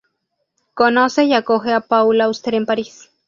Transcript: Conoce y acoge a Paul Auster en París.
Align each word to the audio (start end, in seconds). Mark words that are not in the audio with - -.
Conoce 0.73 1.25
y 1.25 1.35
acoge 1.35 1.73
a 1.73 1.79
Paul 1.81 2.21
Auster 2.21 2.55
en 2.55 2.65
París. 2.65 3.11